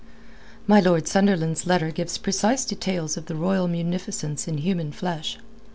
[0.65, 5.37] My Lord Sunderland's letter gives precise details of the royal munificence in human flesh.